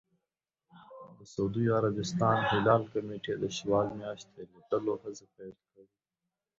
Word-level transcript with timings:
د 1.17 1.19
سعودي 1.33 1.65
عربستان 1.77 2.37
هلال 2.51 2.83
کمېټې 2.93 3.33
د 3.37 3.43
شوال 3.57 3.87
میاشتې 4.01 4.41
لیدلو 4.51 4.93
هڅې 5.03 5.25
پیل 5.35 5.53
کړې 5.63 5.83
دي. 5.91 5.95